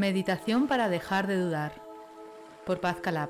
Meditación 0.00 0.66
para 0.66 0.88
dejar 0.88 1.26
de 1.26 1.36
dudar. 1.36 1.72
Por 2.64 2.80
Paz 2.80 2.96
Calab. 3.02 3.28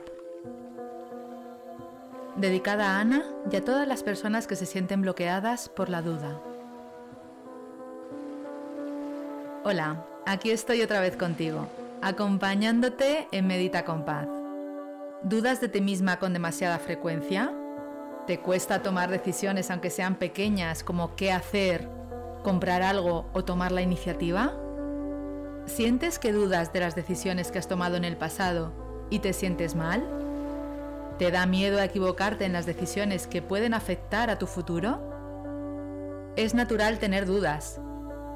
Dedicada 2.36 2.90
a 2.90 3.00
Ana 3.00 3.24
y 3.50 3.56
a 3.56 3.64
todas 3.64 3.88
las 3.88 4.04
personas 4.04 4.46
que 4.46 4.54
se 4.54 4.66
sienten 4.66 5.02
bloqueadas 5.02 5.68
por 5.68 5.88
la 5.88 6.00
duda. 6.00 6.40
Hola, 9.64 10.06
aquí 10.26 10.52
estoy 10.52 10.82
otra 10.82 11.00
vez 11.00 11.16
contigo, 11.16 11.66
acompañándote 12.02 13.26
en 13.32 13.48
Medita 13.48 13.84
con 13.84 14.04
Paz. 14.04 14.28
¿Dudas 15.24 15.60
de 15.60 15.70
ti 15.70 15.80
misma 15.80 16.20
con 16.20 16.32
demasiada 16.32 16.78
frecuencia? 16.78 17.52
¿Te 18.28 18.38
cuesta 18.38 18.80
tomar 18.80 19.10
decisiones 19.10 19.72
aunque 19.72 19.90
sean 19.90 20.14
pequeñas 20.14 20.84
como 20.84 21.16
qué 21.16 21.32
hacer, 21.32 21.88
comprar 22.44 22.82
algo 22.82 23.26
o 23.32 23.42
tomar 23.42 23.72
la 23.72 23.82
iniciativa? 23.82 24.52
¿Sientes 25.66 26.18
que 26.18 26.32
dudas 26.32 26.72
de 26.72 26.80
las 26.80 26.94
decisiones 26.94 27.50
que 27.50 27.58
has 27.58 27.68
tomado 27.68 27.96
en 27.96 28.04
el 28.04 28.16
pasado 28.16 28.72
y 29.10 29.20
te 29.20 29.32
sientes 29.32 29.74
mal? 29.74 30.04
¿Te 31.18 31.30
da 31.30 31.46
miedo 31.46 31.78
a 31.78 31.84
equivocarte 31.84 32.44
en 32.44 32.52
las 32.52 32.66
decisiones 32.66 33.26
que 33.26 33.42
pueden 33.42 33.74
afectar 33.74 34.30
a 34.30 34.38
tu 34.38 34.46
futuro? 34.46 36.32
Es 36.36 36.54
natural 36.54 36.98
tener 36.98 37.26
dudas. 37.26 37.80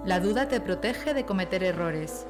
La 0.04 0.20
duda 0.20 0.48
te 0.48 0.60
protege 0.60 1.14
de 1.14 1.24
cometer 1.24 1.64
errores. 1.64 2.26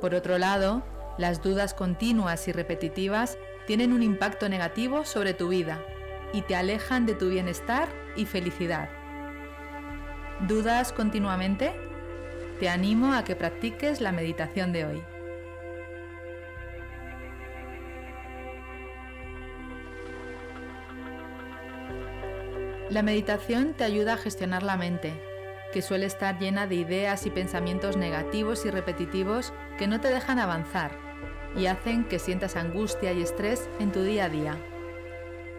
Por 0.00 0.14
otro 0.14 0.38
lado, 0.38 0.82
las 1.18 1.42
dudas 1.42 1.74
continuas 1.74 2.46
y 2.46 2.52
repetitivas 2.52 3.36
tienen 3.66 3.92
un 3.92 4.02
impacto 4.02 4.48
negativo 4.48 5.04
sobre 5.04 5.34
tu 5.34 5.48
vida 5.48 5.80
y 6.32 6.42
te 6.42 6.54
alejan 6.54 7.06
de 7.06 7.14
tu 7.14 7.28
bienestar 7.28 7.88
y 8.16 8.24
felicidad. 8.24 8.88
¿Dudas 10.46 10.92
continuamente? 10.92 11.87
Te 12.60 12.68
animo 12.68 13.14
a 13.14 13.22
que 13.22 13.36
practiques 13.36 14.00
la 14.00 14.10
meditación 14.10 14.72
de 14.72 14.84
hoy. 14.84 15.02
La 22.90 23.02
meditación 23.02 23.74
te 23.74 23.84
ayuda 23.84 24.14
a 24.14 24.16
gestionar 24.16 24.64
la 24.64 24.76
mente, 24.76 25.12
que 25.72 25.82
suele 25.82 26.06
estar 26.06 26.38
llena 26.38 26.66
de 26.66 26.74
ideas 26.74 27.26
y 27.26 27.30
pensamientos 27.30 27.96
negativos 27.96 28.64
y 28.66 28.70
repetitivos 28.70 29.52
que 29.76 29.86
no 29.86 30.00
te 30.00 30.08
dejan 30.08 30.40
avanzar 30.40 30.90
y 31.54 31.66
hacen 31.66 32.04
que 32.04 32.18
sientas 32.18 32.56
angustia 32.56 33.12
y 33.12 33.22
estrés 33.22 33.68
en 33.78 33.92
tu 33.92 34.02
día 34.02 34.24
a 34.24 34.28
día. 34.30 34.56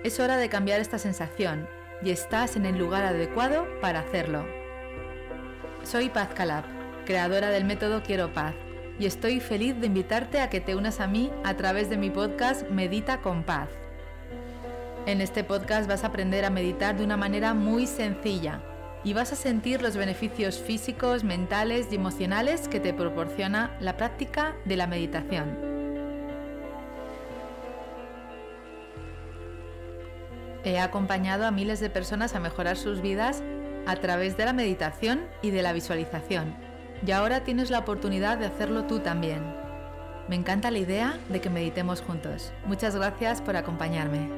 Es 0.04 0.20
hora 0.20 0.36
de 0.38 0.50
cambiar 0.50 0.82
esta 0.82 0.98
sensación 0.98 1.70
y 2.02 2.10
estás 2.10 2.58
en 2.58 2.66
el 2.66 2.78
lugar 2.78 3.06
adecuado 3.06 3.68
para 3.80 4.00
hacerlo. 4.00 4.46
Soy 5.84 6.10
Paz 6.10 6.30
Calab, 6.34 6.79
creadora 7.10 7.50
del 7.50 7.66
método 7.66 8.04
Quiero 8.04 8.34
Paz, 8.34 8.54
y 9.00 9.08
estoy 9.08 9.40
feliz 9.40 9.76
de 9.82 9.88
invitarte 9.88 10.42
a 10.42 10.50
que 10.52 10.62
te 10.62 10.76
unas 10.76 11.00
a 11.00 11.08
mí 11.08 11.32
a 11.44 11.58
través 11.58 11.90
de 11.90 11.98
mi 11.98 12.12
podcast 12.12 12.70
Medita 12.70 13.20
con 13.22 13.42
Paz. 13.42 13.68
En 15.08 15.20
este 15.20 15.44
podcast 15.44 15.90
vas 15.90 16.04
a 16.04 16.08
aprender 16.10 16.46
a 16.46 16.52
meditar 16.52 16.96
de 16.96 17.04
una 17.04 17.18
manera 17.18 17.56
muy 17.56 17.88
sencilla 17.88 18.62
y 19.04 19.14
vas 19.14 19.34
a 19.34 19.36
sentir 19.36 19.82
los 19.82 19.98
beneficios 19.98 20.60
físicos, 20.60 21.24
mentales 21.24 21.88
y 21.90 21.96
emocionales 21.96 22.68
que 22.68 22.80
te 22.80 22.94
proporciona 22.94 23.76
la 23.80 23.98
práctica 23.98 24.56
de 24.66 24.78
la 24.78 24.86
meditación. 24.86 25.58
He 30.64 30.78
acompañado 30.80 31.48
a 31.48 31.52
miles 31.52 31.80
de 31.80 31.90
personas 31.90 32.36
a 32.36 32.40
mejorar 32.40 32.78
sus 32.78 33.02
vidas 33.02 33.42
a 33.88 33.96
través 33.96 34.38
de 34.38 34.46
la 34.46 34.54
meditación 34.54 35.22
y 35.42 35.50
de 35.50 35.64
la 35.64 35.74
visualización, 35.74 36.69
y 37.06 37.12
ahora 37.12 37.44
tienes 37.44 37.70
la 37.70 37.80
oportunidad 37.80 38.38
de 38.38 38.46
hacerlo 38.46 38.86
tú 38.86 39.00
también. 39.00 39.42
Me 40.28 40.36
encanta 40.36 40.70
la 40.70 40.80
idea 40.80 41.18
de 41.30 41.42
que 41.42 41.50
meditemos 41.50 42.02
juntos. 42.02 42.52
Muchas 42.66 42.96
gracias 42.96 43.42
por 43.42 43.56
acompañarme. 43.56 44.30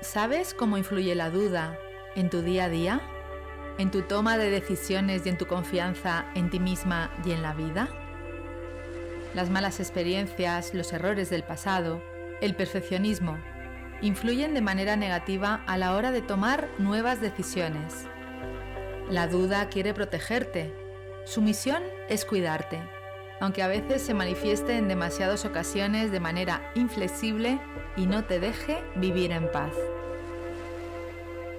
¿Sabes 0.00 0.54
cómo 0.54 0.78
influye 0.78 1.14
la 1.14 1.30
duda 1.30 1.78
en 2.14 2.30
tu 2.30 2.42
día 2.42 2.64
a 2.64 2.68
día? 2.68 3.00
¿En 3.78 3.90
tu 3.90 4.02
toma 4.02 4.38
de 4.38 4.50
decisiones 4.50 5.24
y 5.24 5.28
en 5.28 5.38
tu 5.38 5.46
confianza 5.46 6.26
en 6.34 6.50
ti 6.50 6.60
misma 6.60 7.10
y 7.24 7.32
en 7.32 7.42
la 7.42 7.54
vida? 7.54 7.88
Las 9.34 9.50
malas 9.50 9.80
experiencias, 9.80 10.74
los 10.74 10.92
errores 10.92 11.30
del 11.30 11.42
pasado, 11.42 12.02
el 12.40 12.54
perfeccionismo, 12.54 13.38
influyen 14.00 14.54
de 14.54 14.60
manera 14.60 14.96
negativa 14.96 15.62
a 15.66 15.76
la 15.76 15.94
hora 15.94 16.10
de 16.12 16.22
tomar 16.22 16.68
nuevas 16.78 17.20
decisiones. 17.20 18.06
La 19.10 19.26
duda 19.26 19.68
quiere 19.68 19.94
protegerte. 19.94 20.72
Su 21.24 21.42
misión 21.42 21.82
es 22.08 22.24
cuidarte, 22.24 22.80
aunque 23.40 23.62
a 23.62 23.68
veces 23.68 24.02
se 24.02 24.14
manifieste 24.14 24.76
en 24.76 24.88
demasiadas 24.88 25.44
ocasiones 25.44 26.12
de 26.12 26.20
manera 26.20 26.70
inflexible 26.74 27.60
y 27.96 28.06
no 28.06 28.24
te 28.24 28.40
deje 28.40 28.82
vivir 28.96 29.32
en 29.32 29.50
paz. 29.50 29.72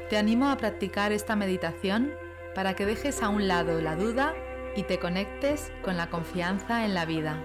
Te 0.09 0.17
animo 0.17 0.49
a 0.49 0.57
practicar 0.57 1.11
esta 1.11 1.35
meditación 1.35 2.11
para 2.55 2.75
que 2.75 2.85
dejes 2.85 3.21
a 3.21 3.29
un 3.29 3.47
lado 3.47 3.79
la 3.81 3.95
duda 3.95 4.33
y 4.75 4.83
te 4.83 4.99
conectes 4.99 5.71
con 5.83 5.97
la 5.97 6.09
confianza 6.09 6.85
en 6.85 6.93
la 6.93 7.05
vida. 7.05 7.43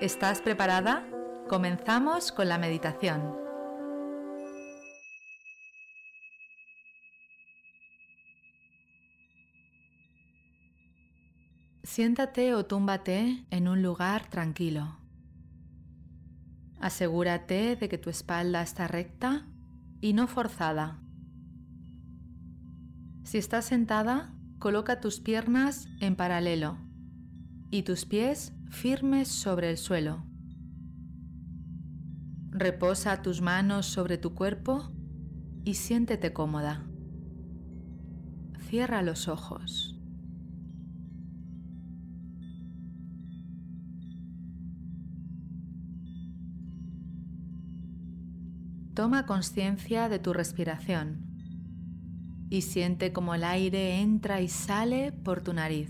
¿Estás 0.00 0.40
preparada? 0.40 1.04
Comenzamos 1.48 2.32
con 2.32 2.48
la 2.48 2.58
meditación. 2.58 3.47
Siéntate 11.98 12.54
o 12.54 12.64
túmbate 12.64 13.44
en 13.50 13.66
un 13.66 13.82
lugar 13.82 14.30
tranquilo. 14.30 15.00
Asegúrate 16.78 17.74
de 17.74 17.88
que 17.88 17.98
tu 17.98 18.08
espalda 18.08 18.62
está 18.62 18.86
recta 18.86 19.48
y 20.00 20.12
no 20.12 20.28
forzada. 20.28 21.00
Si 23.24 23.36
estás 23.36 23.64
sentada, 23.64 24.32
coloca 24.60 25.00
tus 25.00 25.18
piernas 25.18 25.88
en 25.98 26.14
paralelo 26.14 26.78
y 27.72 27.82
tus 27.82 28.04
pies 28.04 28.52
firmes 28.70 29.26
sobre 29.26 29.68
el 29.68 29.76
suelo. 29.76 30.22
Reposa 32.50 33.22
tus 33.22 33.40
manos 33.40 33.86
sobre 33.86 34.18
tu 34.18 34.36
cuerpo 34.36 34.92
y 35.64 35.74
siéntete 35.74 36.32
cómoda. 36.32 36.86
Cierra 38.68 39.02
los 39.02 39.26
ojos. 39.26 39.97
Toma 48.98 49.26
conciencia 49.26 50.08
de 50.08 50.18
tu 50.18 50.32
respiración 50.32 51.20
y 52.50 52.62
siente 52.62 53.12
como 53.12 53.32
el 53.36 53.44
aire 53.44 54.00
entra 54.00 54.40
y 54.40 54.48
sale 54.48 55.12
por 55.12 55.40
tu 55.40 55.52
nariz, 55.52 55.88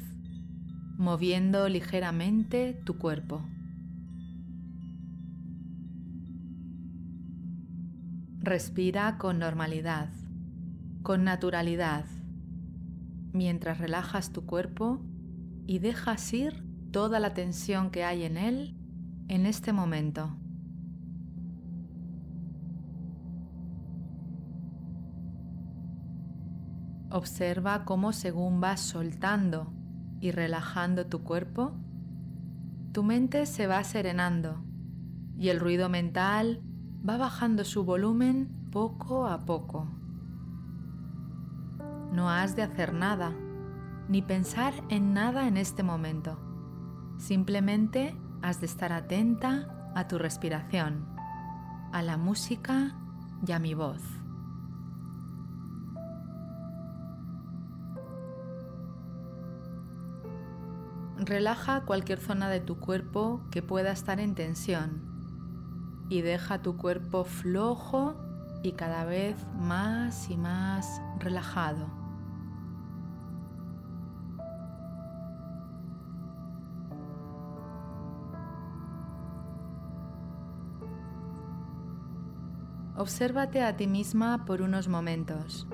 moviendo 0.98 1.70
ligeramente 1.70 2.74
tu 2.84 2.98
cuerpo. 2.98 3.48
Respira 8.40 9.16
con 9.16 9.38
normalidad, 9.38 10.10
con 11.02 11.24
naturalidad, 11.24 12.04
mientras 13.32 13.78
relajas 13.78 14.32
tu 14.32 14.44
cuerpo 14.44 15.00
y 15.66 15.78
dejas 15.78 16.30
ir 16.34 16.62
toda 16.92 17.20
la 17.20 17.32
tensión 17.32 17.90
que 17.90 18.04
hay 18.04 18.24
en 18.24 18.36
él 18.36 18.76
en 19.28 19.46
este 19.46 19.72
momento. 19.72 20.36
Observa 27.10 27.84
cómo 27.84 28.12
según 28.12 28.60
vas 28.60 28.80
soltando 28.80 29.72
y 30.20 30.30
relajando 30.30 31.06
tu 31.06 31.22
cuerpo, 31.22 31.72
tu 32.92 33.02
mente 33.02 33.46
se 33.46 33.66
va 33.66 33.82
serenando 33.84 34.62
y 35.38 35.48
el 35.48 35.60
ruido 35.60 35.88
mental 35.88 36.60
va 37.08 37.16
bajando 37.16 37.64
su 37.64 37.84
volumen 37.84 38.68
poco 38.70 39.26
a 39.26 39.46
poco. 39.46 39.88
No 42.12 42.28
has 42.28 42.56
de 42.56 42.62
hacer 42.62 42.92
nada, 42.92 43.32
ni 44.08 44.20
pensar 44.20 44.74
en 44.88 45.14
nada 45.14 45.46
en 45.46 45.56
este 45.56 45.82
momento. 45.82 46.38
Simplemente 47.18 48.14
has 48.42 48.60
de 48.60 48.66
estar 48.66 48.92
atenta 48.92 49.92
a 49.94 50.08
tu 50.08 50.18
respiración, 50.18 51.06
a 51.92 52.02
la 52.02 52.16
música 52.16 52.96
y 53.46 53.52
a 53.52 53.58
mi 53.58 53.74
voz. 53.74 54.17
Relaja 61.20 61.84
cualquier 61.84 62.20
zona 62.20 62.48
de 62.48 62.60
tu 62.60 62.78
cuerpo 62.78 63.42
que 63.50 63.60
pueda 63.60 63.90
estar 63.90 64.20
en 64.20 64.36
tensión 64.36 65.02
y 66.08 66.20
deja 66.22 66.62
tu 66.62 66.76
cuerpo 66.76 67.24
flojo 67.24 68.14
y 68.62 68.72
cada 68.72 69.04
vez 69.04 69.36
más 69.58 70.30
y 70.30 70.36
más 70.36 71.00
relajado. 71.18 71.86
Obsérvate 82.96 83.62
a 83.62 83.76
ti 83.76 83.86
misma 83.86 84.44
por 84.44 84.62
unos 84.62 84.88
momentos. 84.88 85.66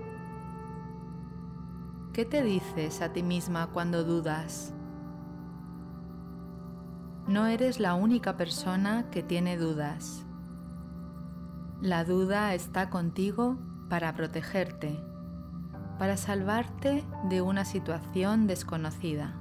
¿Qué 2.12 2.24
te 2.24 2.42
dices 2.42 3.00
a 3.02 3.12
ti 3.12 3.22
misma 3.22 3.68
cuando 3.68 4.04
dudas? 4.04 4.74
No 7.26 7.46
eres 7.46 7.80
la 7.80 7.94
única 7.94 8.36
persona 8.36 9.08
que 9.10 9.22
tiene 9.22 9.56
dudas. 9.56 10.26
La 11.80 12.04
duda 12.04 12.52
está 12.52 12.90
contigo 12.90 13.56
para 13.88 14.12
protegerte, 14.14 15.02
para 15.98 16.18
salvarte 16.18 17.02
de 17.30 17.40
una 17.40 17.64
situación 17.64 18.46
desconocida. 18.46 19.40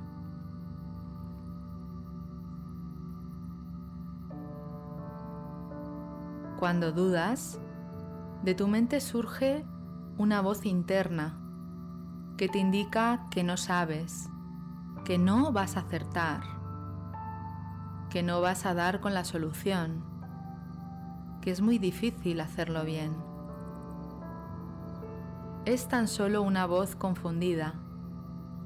Cuando 6.57 6.93
dudas, 6.93 7.59
de 8.43 8.55
tu 8.55 8.69
mente 8.69 9.01
surge 9.01 9.65
una 10.17 10.39
voz 10.39 10.65
interna 10.65 11.37
que 12.37 12.47
te 12.47 12.59
indica 12.59 13.27
que 13.29 13.43
no 13.43 13.57
sabes, 13.57 14.29
que 15.03 15.17
no 15.17 15.51
vas 15.51 15.75
a 15.75 15.81
acertar, 15.81 16.62
que 18.13 18.21
no 18.21 18.41
vas 18.41 18.67
a 18.67 18.75
dar 18.75 18.99
con 18.99 19.15
la 19.15 19.23
solución, 19.23 20.03
que 21.41 21.49
es 21.49 21.61
muy 21.61 21.79
difícil 21.79 22.41
hacerlo 22.41 22.85
bien. 22.85 23.11
Es 25.65 25.87
tan 25.87 26.07
solo 26.07 26.43
una 26.43 26.67
voz 26.67 26.95
confundida 26.95 27.73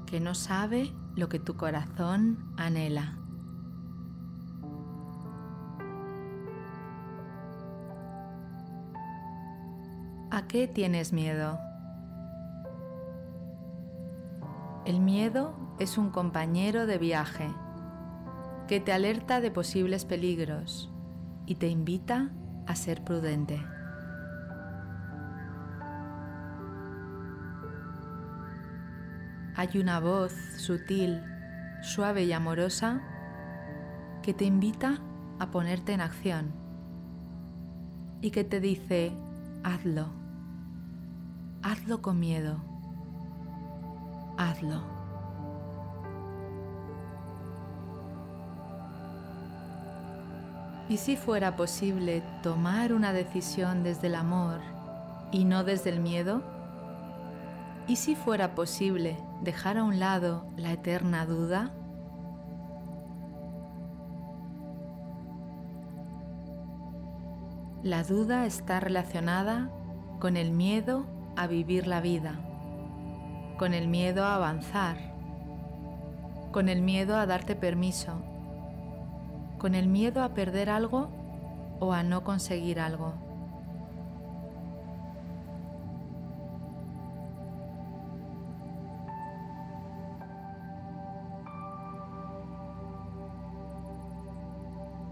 que 0.04 0.20
no 0.20 0.34
sabe 0.34 0.92
lo 1.16 1.30
que 1.30 1.38
tu 1.38 1.56
corazón 1.56 2.52
anhela. 2.58 3.16
¿A 10.30 10.46
qué 10.46 10.68
tienes 10.68 11.14
miedo? 11.14 11.58
El 14.84 15.00
miedo 15.00 15.54
es 15.78 15.96
un 15.96 16.10
compañero 16.10 16.84
de 16.84 16.98
viaje 16.98 17.48
que 18.68 18.80
te 18.80 18.92
alerta 18.92 19.40
de 19.40 19.50
posibles 19.50 20.04
peligros 20.04 20.90
y 21.46 21.54
te 21.54 21.68
invita 21.68 22.30
a 22.66 22.76
ser 22.76 23.02
prudente. 23.02 23.64
Hay 29.56 29.78
una 29.78 29.98
voz 30.00 30.32
sutil, 30.58 31.22
suave 31.80 32.24
y 32.24 32.32
amorosa 32.32 33.00
que 34.22 34.34
te 34.34 34.44
invita 34.44 35.00
a 35.38 35.50
ponerte 35.50 35.94
en 35.94 36.02
acción 36.02 36.52
y 38.20 38.30
que 38.30 38.44
te 38.44 38.60
dice, 38.60 39.12
hazlo. 39.64 40.12
Hazlo 41.62 42.02
con 42.02 42.20
miedo. 42.20 42.62
Hazlo. 44.36 44.97
¿Y 50.88 50.96
si 50.96 51.16
fuera 51.16 51.54
posible 51.54 52.22
tomar 52.42 52.94
una 52.94 53.12
decisión 53.12 53.82
desde 53.82 54.06
el 54.06 54.14
amor 54.14 54.60
y 55.30 55.44
no 55.44 55.62
desde 55.62 55.90
el 55.90 56.00
miedo? 56.00 56.42
¿Y 57.86 57.96
si 57.96 58.14
fuera 58.14 58.54
posible 58.54 59.18
dejar 59.42 59.76
a 59.76 59.84
un 59.84 60.00
lado 60.00 60.46
la 60.56 60.72
eterna 60.72 61.26
duda? 61.26 61.72
La 67.82 68.02
duda 68.02 68.46
está 68.46 68.80
relacionada 68.80 69.70
con 70.18 70.38
el 70.38 70.52
miedo 70.52 71.04
a 71.36 71.46
vivir 71.46 71.86
la 71.86 72.00
vida, 72.00 72.40
con 73.58 73.74
el 73.74 73.88
miedo 73.88 74.24
a 74.24 74.36
avanzar, 74.36 74.96
con 76.50 76.70
el 76.70 76.80
miedo 76.80 77.16
a 77.16 77.26
darte 77.26 77.54
permiso, 77.54 78.22
con 79.58 79.74
el 79.74 79.88
miedo 79.88 80.22
a 80.22 80.34
perder 80.34 80.70
algo 80.70 81.10
o 81.80 81.92
a 81.92 82.02
no 82.02 82.24
conseguir 82.24 82.80
algo. 82.80 83.14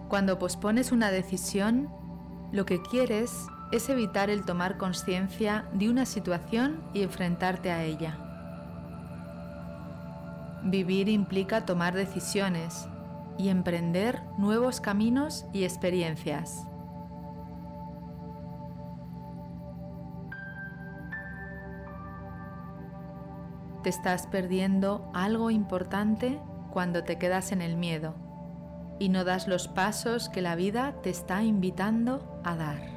Cuando 0.08 0.38
pospones 0.38 0.92
una 0.92 1.10
decisión, 1.10 1.88
lo 2.52 2.64
que 2.64 2.81
quieres 2.81 3.46
es 3.72 3.88
evitar 3.88 4.31
el 4.31 4.44
tomar 4.44 4.78
conciencia 4.78 5.69
de 5.72 5.90
una 5.90 6.06
situación 6.06 6.82
y 6.94 7.02
enfrentarte 7.02 7.72
a 7.72 7.82
ella. 7.82 8.16
Vivir 10.62 11.08
implica 11.08 11.66
tomar 11.66 11.94
decisiones 11.94 12.88
y 13.38 13.49
emprender 13.49 14.23
nuevos 14.38 14.81
caminos 14.81 15.47
y 15.53 15.65
experiencias. 15.65 16.67
Te 23.83 23.91
estás 23.91 24.27
perdiendo 24.27 25.11
algo 25.15 25.50
importante 25.50 26.41
cuando 26.73 27.05
te 27.05 27.19
quedas 27.19 27.53
en 27.53 27.62
el 27.62 27.77
miedo 27.77 28.15
y 28.99 29.09
no 29.11 29.25
das 29.25 29.47
los 29.47 29.69
pasos 29.69 30.28
que 30.28 30.43
la 30.43 30.57
vida 30.57 30.95
te 31.02 31.11
está 31.11 31.43
invitando 31.43 32.40
a 32.45 32.57
dar. 32.57 32.96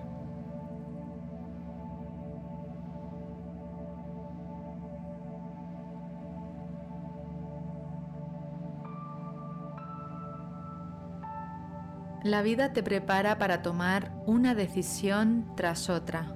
La 12.24 12.42
vida 12.42 12.74
te 12.74 12.84
prepara 12.84 13.38
para 13.38 13.62
tomar 13.62 14.12
una 14.26 14.54
decisión 14.54 15.54
tras 15.56 15.90
otra. 15.90 16.36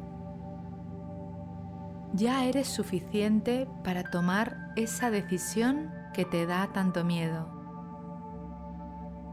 Ya 2.13 2.45
eres 2.45 2.69
suficiente 2.69 3.67
para 3.83 4.03
tomar 4.03 4.71
esa 4.77 5.11
decisión 5.11 5.91
que 6.13 6.23
te 6.23 6.45
da 6.45 6.71
tanto 6.71 7.03
miedo. 7.03 7.49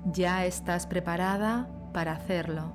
Ya 0.06 0.44
estás 0.44 0.88
preparada 0.88 1.68
para 1.92 2.12
hacerlo. 2.12 2.72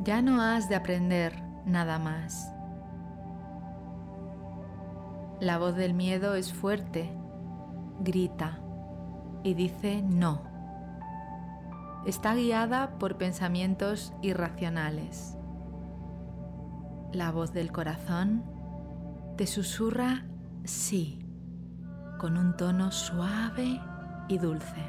Ya 0.00 0.20
no 0.20 0.42
has 0.42 0.68
de 0.68 0.74
aprender 0.74 1.42
nada 1.64 1.98
más. 1.98 2.52
La 5.40 5.56
voz 5.56 5.76
del 5.76 5.94
miedo 5.94 6.34
es 6.34 6.52
fuerte, 6.52 7.10
grita 8.00 8.58
y 9.42 9.54
dice 9.54 10.02
no 10.02 10.53
está 12.06 12.34
guiada 12.34 12.98
por 12.98 13.16
pensamientos 13.16 14.12
irracionales. 14.22 15.36
La 17.12 17.30
voz 17.30 17.52
del 17.52 17.72
corazón 17.72 18.44
te 19.36 19.46
susurra 19.46 20.26
sí, 20.64 21.18
con 22.18 22.36
un 22.36 22.56
tono 22.56 22.90
suave 22.90 23.80
y 24.28 24.38
dulce. 24.38 24.82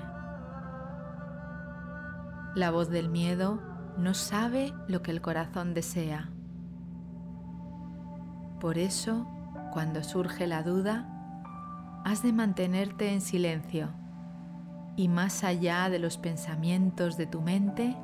La 2.56 2.72
voz 2.72 2.90
del 2.90 3.10
miedo 3.10 3.62
no 3.98 4.14
sabe 4.14 4.74
lo 4.88 5.02
que 5.02 5.12
el 5.12 5.22
corazón 5.22 5.74
desea. 5.74 6.30
Por 8.60 8.78
eso, 8.78 9.28
cuando 9.72 10.04
surge 10.04 10.48
la 10.48 10.64
duda, 10.64 11.12
has 12.04 12.24
de 12.24 12.34
mantenerte 12.34 13.14
en 13.14 13.22
silencio 13.22 13.94
y 14.96 15.08
más 15.08 15.44
allá 15.44 15.90
de 15.90 16.00
los 16.00 16.18
pensamientos 16.18 17.18
de 17.18 17.28
tu 17.28 17.42
mente, 17.42 17.96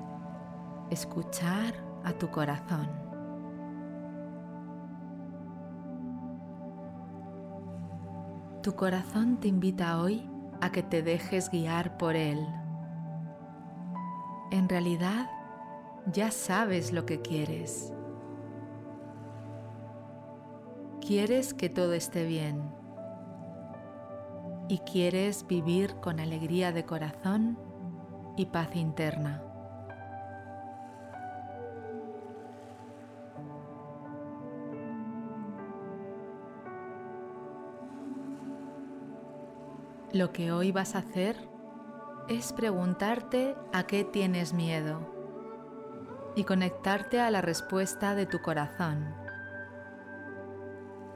escuchar 0.89 1.74
a 2.03 2.13
tu 2.13 2.29
corazón. 2.29 2.89
Tu 8.62 8.75
corazón 8.75 9.39
te 9.39 9.48
invita 9.48 10.00
hoy 10.01 10.29
a 10.60 10.71
que 10.71 10.83
te 10.83 11.01
dejes 11.01 11.50
guiar 11.50 11.98
por 11.98 12.15
él. 12.15 12.45
En 14.51 14.69
realidad, 14.69 15.29
ya 16.12 16.29
sabes 16.29 16.91
lo 16.91 17.05
que 17.05 17.21
quieres. 17.21 17.93
Quieres 21.00 21.53
que 21.53 21.69
todo 21.69 21.93
esté 21.93 22.25
bien 22.25 22.80
y 24.72 24.80
quieres 24.80 25.46
vivir 25.48 25.96
con 25.96 26.22
alegría 26.22 26.72
de 26.72 26.86
corazón 26.86 27.60
y 28.38 28.46
paz 28.46 28.74
interna. 28.78 29.44
Lo 40.13 40.32
que 40.32 40.54
hoy 40.54 40.72
vas 40.72 40.96
a 40.96 41.00
hacer 41.00 41.36
es 42.30 42.54
preguntarte 42.54 43.58
a 43.74 43.84
qué 43.84 44.06
tienes 44.06 44.54
miedo 44.54 45.01
y 46.38 46.46
conectarte 46.46 47.20
a 47.20 47.30
la 47.30 47.42
respuesta 47.42 48.16
de 48.16 48.25
tu 48.25 48.42
corazón. 48.42 49.13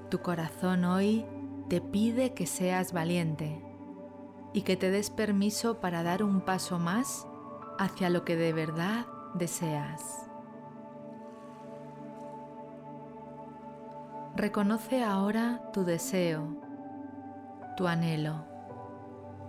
Tu 0.10 0.20
corazón 0.20 0.84
hoy 0.84 1.26
te 1.70 1.82
pide 1.82 2.34
que 2.34 2.46
seas 2.46 2.94
valiente 2.94 3.62
y 4.54 4.62
que 4.62 4.78
te 4.78 4.92
des 4.92 5.10
permiso 5.10 5.80
para 5.80 6.04
dar 6.04 6.24
un 6.24 6.42
paso 6.42 6.78
más 6.80 7.28
hacia 7.80 8.10
lo 8.10 8.24
que 8.24 8.36
de 8.36 8.54
verdad 8.54 9.06
deseas. 9.34 10.30
Reconoce 14.36 15.04
ahora 15.04 15.62
tu 15.74 15.86
deseo, 15.86 16.58
tu 17.78 17.88
anhelo 17.88 18.46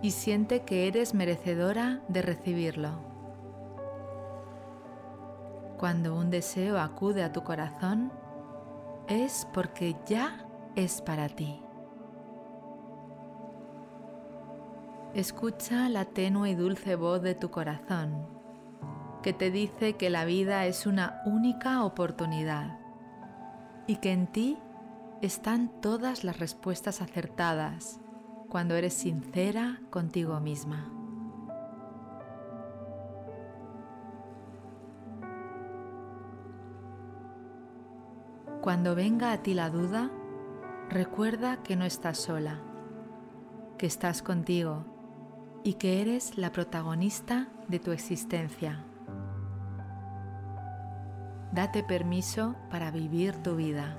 y 0.01 0.11
siente 0.11 0.63
que 0.63 0.87
eres 0.87 1.13
merecedora 1.13 2.01
de 2.07 2.21
recibirlo. 2.21 2.91
Cuando 5.77 6.15
un 6.15 6.31
deseo 6.31 6.79
acude 6.79 7.23
a 7.23 7.31
tu 7.31 7.43
corazón, 7.43 8.11
es 9.07 9.47
porque 9.53 9.95
ya 10.07 10.47
es 10.75 11.01
para 11.01 11.29
ti. 11.29 11.66
Escucha 15.13 15.89
la 15.89 16.05
tenue 16.05 16.51
y 16.51 16.55
dulce 16.55 16.95
voz 16.95 17.21
de 17.21 17.33
tu 17.33 17.49
corazón, 17.49 18.27
que 19.23 19.33
te 19.33 19.49
dice 19.49 19.93
que 19.95 20.09
la 20.09 20.25
vida 20.25 20.65
es 20.65 20.85
una 20.85 21.21
única 21.25 21.83
oportunidad 21.85 22.77
y 23.87 23.95
que 23.95 24.11
en 24.11 24.27
ti 24.27 24.59
están 25.21 25.81
todas 25.81 26.23
las 26.23 26.39
respuestas 26.39 27.01
acertadas 27.01 27.99
cuando 28.49 28.75
eres 28.75 28.93
sincera 28.93 29.81
contigo 29.89 30.39
misma. 30.39 30.91
Cuando 38.61 38.93
venga 38.93 39.31
a 39.31 39.41
ti 39.41 39.53
la 39.53 39.69
duda, 39.69 40.11
recuerda 40.89 41.63
que 41.63 41.77
no 41.77 41.85
estás 41.85 42.17
sola, 42.17 42.59
que 43.77 43.87
estás 43.87 44.21
contigo 44.21 44.96
y 45.63 45.73
que 45.73 46.01
eres 46.01 46.37
la 46.37 46.51
protagonista 46.51 47.47
de 47.67 47.79
tu 47.79 47.91
existencia. 47.91 48.83
Date 51.51 51.83
permiso 51.83 52.55
para 52.69 52.91
vivir 52.91 53.35
tu 53.41 53.55
vida. 53.55 53.97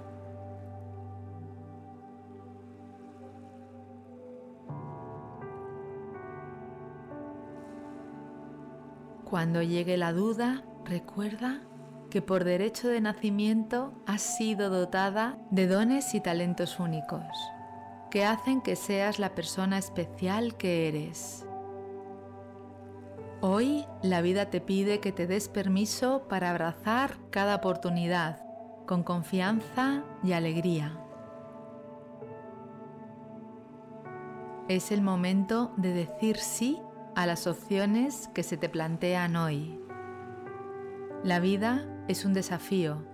Cuando 9.25 9.61
llegue 9.61 9.97
la 9.97 10.13
duda, 10.13 10.63
recuerda 10.85 11.61
que 12.11 12.23
por 12.23 12.45
derecho 12.45 12.89
de 12.89 13.01
nacimiento 13.01 13.93
has 14.07 14.23
sido 14.23 14.71
dotada 14.71 15.39
de 15.51 15.67
dones 15.67 16.15
y 16.15 16.21
talentos 16.21 16.81
únicos, 16.81 17.27
que 18.11 18.25
hacen 18.25 18.63
que 18.63 18.77
seas 18.77 19.19
la 19.19 19.35
persona 19.35 19.77
especial 19.77 20.57
que 20.57 20.89
eres. 20.89 21.48
Hoy 23.41 23.87
la 24.03 24.21
vida 24.21 24.51
te 24.51 24.61
pide 24.61 24.99
que 24.99 25.13
te 25.13 25.29
des 25.29 25.49
permiso 25.49 26.27
para 26.29 26.51
abrazar 26.51 27.15
cada 27.31 27.55
oportunidad 27.55 28.43
con 28.85 29.05
confianza 29.05 30.03
y 30.25 30.33
alegría. 30.33 30.99
Es 34.67 34.91
el 34.91 35.03
momento 35.03 35.73
de 35.77 35.95
decir 35.95 36.39
sí 36.39 36.81
a 37.15 37.27
las 37.27 37.47
opciones 37.47 38.29
que 38.35 38.43
se 38.43 38.57
te 38.57 38.69
plantean 38.69 39.37
hoy. 39.37 39.79
La 41.23 41.39
vida 41.39 41.87
es 42.09 42.25
un 42.25 42.35
desafío, 42.35 43.05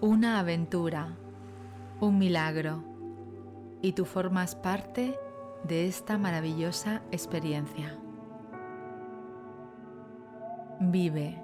una 0.00 0.40
aventura, 0.40 1.16
un 2.00 2.18
milagro, 2.18 2.82
y 3.80 3.92
tú 3.92 4.06
formas 4.06 4.56
parte 4.56 5.16
de 5.62 5.86
esta 5.86 6.18
maravillosa 6.18 7.02
experiencia. 7.12 7.96
Vive, 10.88 11.42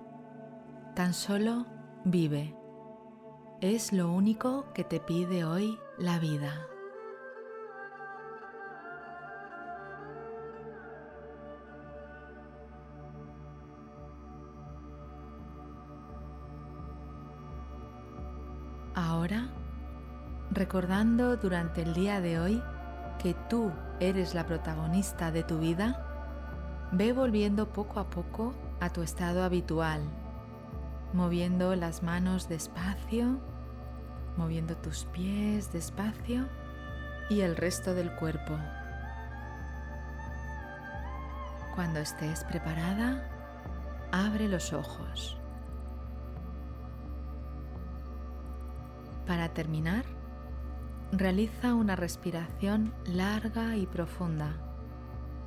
tan 0.95 1.13
solo 1.13 1.67
vive. 2.05 2.57
Es 3.61 3.93
lo 3.93 4.13
único 4.13 4.73
que 4.73 4.85
te 4.85 5.01
pide 5.01 5.45
hoy 5.45 5.81
la 5.99 6.21
vida. 6.21 6.69
Ahora, 18.95 19.49
recordando 20.53 21.37
durante 21.37 21.83
el 21.83 21.95
día 21.95 22.21
de 22.21 22.39
hoy 22.39 22.63
que 23.19 23.35
tú 23.51 23.73
eres 23.99 24.37
la 24.37 24.47
protagonista 24.47 25.33
de 25.33 25.43
tu 25.43 25.59
vida, 25.59 26.89
ve 26.93 27.13
volviendo 27.13 27.73
poco 27.73 27.99
a 27.99 28.09
poco 28.09 28.55
a 28.83 28.91
tu 28.91 29.03
estado 29.03 29.45
habitual, 29.45 30.03
moviendo 31.13 31.77
las 31.77 32.03
manos 32.03 32.49
despacio, 32.49 33.39
moviendo 34.37 34.77
tus 34.77 35.05
pies 35.05 35.73
despacio 35.73 36.49
y 37.31 37.43
el 37.43 37.55
resto 37.55 37.95
del 37.95 38.13
cuerpo. 38.17 38.59
Cuando 41.77 42.01
estés 42.01 42.43
preparada, 42.43 43.23
abre 44.11 44.49
los 44.49 44.73
ojos. 44.73 45.39
Para 49.29 49.51
terminar, 49.51 50.05
realiza 51.13 51.75
una 51.75 51.95
respiración 51.95 52.93
larga 53.05 53.77
y 53.77 53.87
profunda 53.87 54.72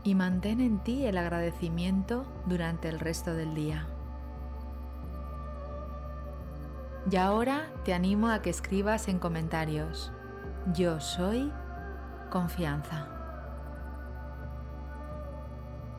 y 0.06 0.14
mantén 0.14 0.62
en 0.62 0.78
ti 0.80 1.06
el 1.06 1.18
agradecimiento 1.18 2.26
durante 2.46 2.88
el 2.88 3.00
resto 3.00 3.34
del 3.34 3.56
día. 3.56 3.88
Y 7.12 7.16
ahora 7.18 7.72
te 7.84 7.94
animo 7.94 8.30
a 8.30 8.42
que 8.42 8.52
escribas 8.52 9.08
en 9.08 9.20
comentarios, 9.20 10.12
yo 10.74 11.00
soy 11.00 11.52
confianza. 12.30 13.08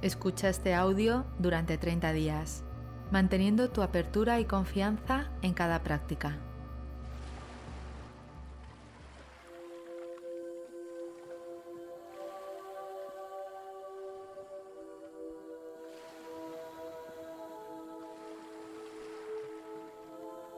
Escucha 0.03 0.49
este 0.49 0.75
audio 0.75 1.25
durante 1.39 1.77
30 1.77 2.13
días, 2.13 2.63
manteniendo 3.11 3.71
tu 3.71 3.83
apertura 3.83 4.39
y 4.39 4.45
confianza 4.45 5.31
en 5.43 5.53
cada 5.53 5.83
práctica. 5.83 6.37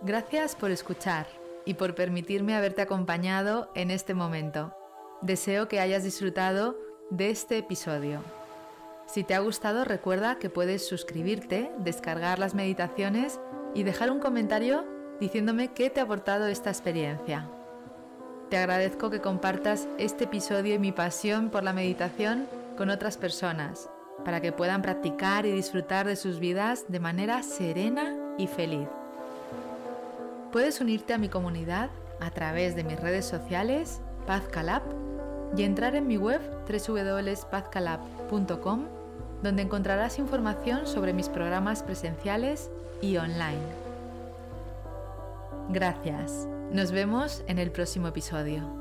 Gracias 0.00 0.54
por 0.54 0.70
escuchar 0.70 1.26
y 1.64 1.74
por 1.74 1.96
permitirme 1.96 2.54
haberte 2.54 2.82
acompañado 2.82 3.70
en 3.74 3.90
este 3.90 4.14
momento. 4.14 4.72
Deseo 5.22 5.66
que 5.66 5.80
hayas 5.80 6.04
disfrutado 6.04 6.76
de 7.10 7.30
este 7.30 7.58
episodio. 7.58 8.20
Si 9.06 9.24
te 9.24 9.34
ha 9.34 9.40
gustado, 9.40 9.84
recuerda 9.84 10.38
que 10.38 10.50
puedes 10.50 10.86
suscribirte, 10.86 11.72
descargar 11.78 12.38
las 12.38 12.54
meditaciones 12.54 13.40
y 13.74 13.82
dejar 13.82 14.12
un 14.12 14.20
comentario 14.20 14.84
diciéndome 15.18 15.72
qué 15.72 15.90
te 15.90 15.98
ha 15.98 16.04
aportado 16.04 16.46
esta 16.46 16.70
experiencia. 16.70 17.50
Te 18.50 18.56
agradezco 18.56 19.10
que 19.10 19.20
compartas 19.20 19.88
este 19.98 20.24
episodio 20.24 20.74
y 20.74 20.78
mi 20.78 20.92
pasión 20.92 21.50
por 21.50 21.64
la 21.64 21.72
meditación 21.72 22.46
con 22.76 22.88
otras 22.88 23.16
personas, 23.16 23.90
para 24.24 24.40
que 24.40 24.52
puedan 24.52 24.80
practicar 24.80 25.44
y 25.44 25.50
disfrutar 25.50 26.06
de 26.06 26.14
sus 26.14 26.38
vidas 26.38 26.84
de 26.88 27.00
manera 27.00 27.42
serena 27.42 28.14
y 28.38 28.46
feliz. 28.46 28.88
Puedes 30.52 30.80
unirte 30.80 31.12
a 31.12 31.18
mi 31.18 31.28
comunidad 31.28 31.90
a 32.20 32.30
través 32.30 32.74
de 32.74 32.84
mis 32.84 32.98
redes 32.98 33.26
sociales, 33.26 34.00
PazCalab, 34.26 34.82
y 35.56 35.62
entrar 35.62 35.94
en 35.94 36.06
mi 36.06 36.16
web 36.16 36.40
www.pazcalab.com, 36.68 38.86
donde 39.42 39.62
encontrarás 39.62 40.18
información 40.18 40.86
sobre 40.86 41.12
mis 41.12 41.28
programas 41.28 41.82
presenciales 41.82 42.70
y 43.00 43.16
online. 43.16 43.60
Gracias. 45.70 46.46
Nos 46.72 46.92
vemos 46.92 47.42
en 47.46 47.58
el 47.58 47.70
próximo 47.70 48.08
episodio. 48.08 48.77